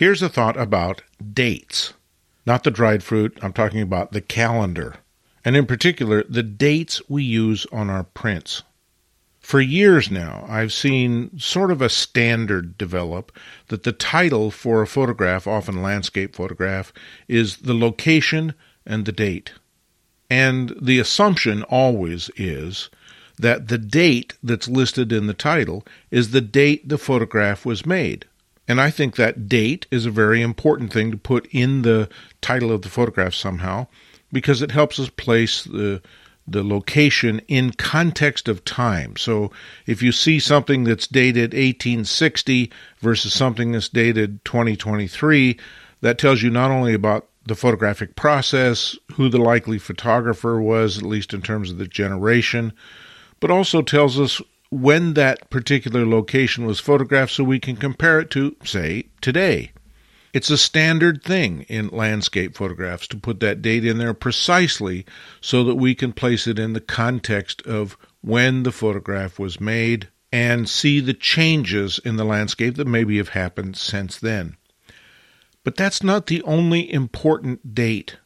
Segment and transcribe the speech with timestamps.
[0.00, 1.02] Here's a thought about
[1.34, 1.92] dates.
[2.46, 4.96] Not the dried fruit, I'm talking about the calendar.
[5.44, 8.62] And in particular, the dates we use on our prints.
[9.40, 13.30] For years now, I've seen sort of a standard develop
[13.68, 16.94] that the title for a photograph, often landscape photograph,
[17.28, 18.54] is the location
[18.86, 19.52] and the date.
[20.30, 22.88] And the assumption always is
[23.38, 28.24] that the date that's listed in the title is the date the photograph was made.
[28.70, 32.08] And I think that date is a very important thing to put in the
[32.40, 33.88] title of the photograph somehow
[34.32, 36.00] because it helps us place the
[36.46, 39.16] the location in context of time.
[39.16, 39.50] So
[39.86, 45.58] if you see something that's dated 1860 versus something that's dated 2023,
[46.02, 51.04] that tells you not only about the photographic process, who the likely photographer was, at
[51.04, 52.72] least in terms of the generation,
[53.40, 58.30] but also tells us when that particular location was photographed so we can compare it
[58.30, 59.72] to, say, today.
[60.32, 65.04] It's a standard thing in landscape photographs to put that date in there precisely
[65.40, 70.08] so that we can place it in the context of when the photograph was made
[70.32, 74.56] and see the changes in the landscape that maybe have happened since then.
[75.64, 78.16] But that's not the only important date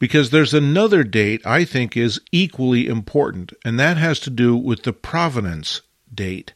[0.00, 4.82] because there's another date I think is equally important, and that has to do with
[4.82, 6.54] the provenance date.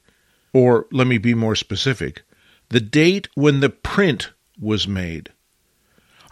[0.53, 2.23] Or let me be more specific
[2.71, 5.31] the date when the print was made.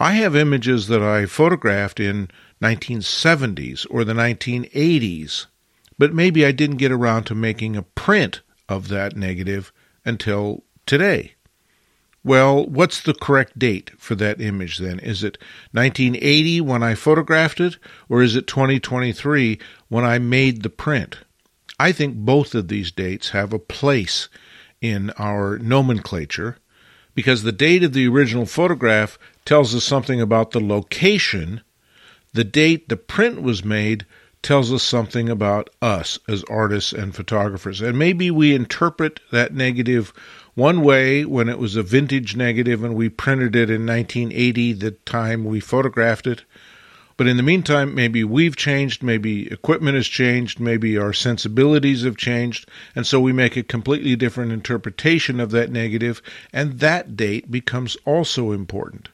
[0.00, 5.47] I have images that I photographed in 1970s or the 1980s,
[5.98, 9.72] but maybe I didn't get around to making a print of that negative
[10.04, 11.31] until today.
[12.25, 15.01] Well, what's the correct date for that image then?
[15.01, 15.39] Is it
[15.73, 17.78] 1980 when I photographed it,
[18.09, 21.19] or is it 2023 when I made the print?
[21.81, 24.28] I think both of these dates have a place
[24.81, 26.59] in our nomenclature,
[27.15, 31.61] because the date of the original photograph tells us something about the location.
[32.34, 34.06] The date the print was made
[34.42, 37.80] tells us something about us as artists and photographers.
[37.80, 40.12] And maybe we interpret that negative
[40.54, 44.91] one way when it was a vintage negative and we printed it in 1980, the
[44.91, 46.44] time we photographed it.
[47.16, 52.16] But in the meantime, maybe we've changed, maybe equipment has changed, maybe our sensibilities have
[52.16, 57.50] changed, and so we make a completely different interpretation of that negative, and that date
[57.50, 59.08] becomes also important.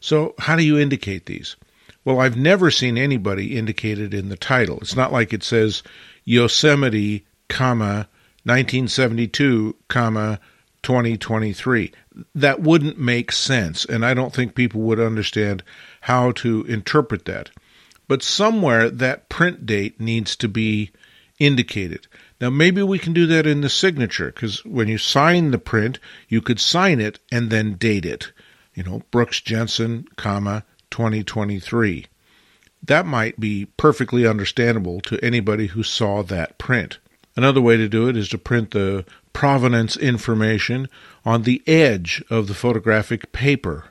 [0.00, 1.56] So, how do you indicate these?
[2.08, 4.78] Well, I've never seen anybody indicated in the title.
[4.80, 5.82] It's not like it says
[6.24, 8.08] Yosemite, comma,
[8.44, 10.40] 1972, comma,
[10.82, 11.92] 2023.
[12.34, 15.62] That wouldn't make sense, and I don't think people would understand
[16.00, 17.50] how to interpret that.
[18.06, 20.90] But somewhere that print date needs to be
[21.38, 22.06] indicated.
[22.40, 25.98] Now, maybe we can do that in the signature because when you sign the print,
[26.26, 28.32] you could sign it and then date it.
[28.74, 32.06] You know, Brooks Jensen, comma, 2023.
[32.82, 36.98] That might be perfectly understandable to anybody who saw that print.
[37.36, 40.88] Another way to do it is to print the provenance information
[41.24, 43.90] on the edge of the photographic paper.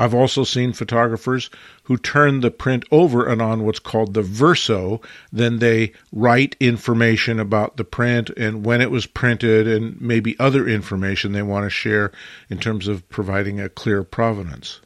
[0.00, 1.50] I've also seen photographers
[1.84, 5.00] who turn the print over and on what's called the verso.
[5.30, 10.66] Then they write information about the print and when it was printed and maybe other
[10.66, 12.12] information they want to share
[12.48, 14.80] in terms of providing a clear provenance.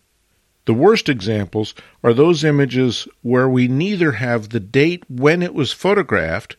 [0.66, 5.72] The worst examples are those images where we neither have the date when it was
[5.72, 6.56] photographed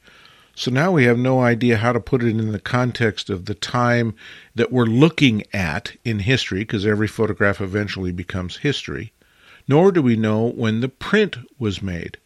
[0.57, 3.53] so now we have no idea how to put it in the context of the
[3.53, 4.15] time
[4.55, 9.11] that we're looking at in history, because every photograph eventually becomes history,
[9.67, 12.17] nor do we know when the print was made.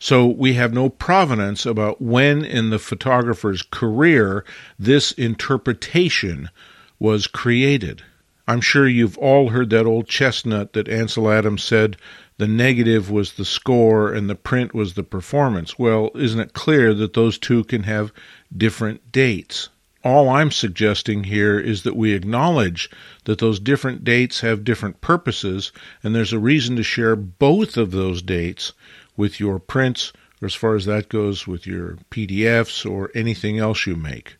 [0.00, 4.44] So we have no provenance about when in the photographer's career
[4.76, 6.50] this interpretation
[6.98, 8.02] was created.
[8.48, 11.96] I'm sure you've all heard that old chestnut that Ansel Adams said
[12.38, 15.78] the negative was the score and the print was the performance.
[15.78, 18.12] Well, isn't it clear that those two can have
[18.56, 19.68] different dates?
[20.04, 22.90] All I'm suggesting here is that we acknowledge
[23.24, 25.70] that those different dates have different purposes,
[26.02, 28.72] and there's a reason to share both of those dates
[29.16, 33.86] with your prints, or as far as that goes, with your PDFs or anything else
[33.86, 34.38] you make.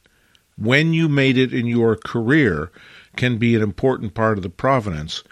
[0.56, 2.72] When you made it in your career
[3.16, 5.22] can be an important part of the provenance,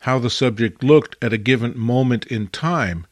[0.00, 3.06] how the subject looked at a given moment in time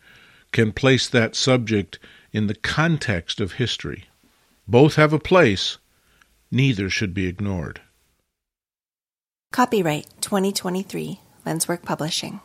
[0.52, 1.98] can place that subject
[2.32, 4.04] in the context of history.
[4.66, 5.78] Both have a place,
[6.50, 7.80] neither should be ignored.
[9.52, 12.36] Copyright 2023 Lenswork Publishing.